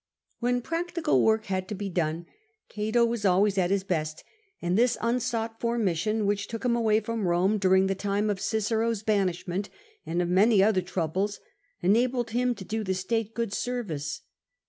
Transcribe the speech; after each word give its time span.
When 0.39 0.63
practical 0.63 1.21
work 1.21 1.45
had 1.45 1.67
to 1.67 1.75
be 1.75 1.87
done, 1.87 2.25
Cato 2.69 3.05
was 3.05 3.23
always 3.23 3.59
at 3.59 3.69
his 3.69 3.83
best, 3.83 4.23
and 4.59 4.75
this 4.75 4.97
unsought 4.99 5.59
for 5.59 5.77
mission, 5.77 6.25
which 6.25 6.47
took 6.47 6.65
him 6.65 6.75
away 6.75 6.99
from 7.01 7.27
Rome 7.27 7.59
during 7.59 7.85
the 7.85 7.93
time 7.93 8.27
of 8.31 8.41
Cicero's 8.41 9.03
banish 9.03 9.47
ment, 9.47 9.69
and 10.03 10.19
of 10.19 10.27
many 10.27 10.63
other 10.63 10.81
troubles, 10.81 11.39
enabled 11.83 12.31
him 12.31 12.55
to 12.55 12.65
do 12.65 12.83
the 12.83 12.95
state 12.95 13.35
good 13.35 13.53
service. 13.53 14.21